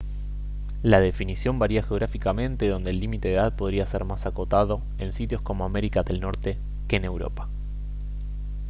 [0.81, 5.41] la definición varía geográficamente donde el límite de edad podría ser más acotado en sitios
[5.43, 7.47] como américa del norte que en europa